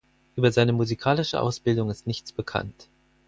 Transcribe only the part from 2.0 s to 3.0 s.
nichts bekannt.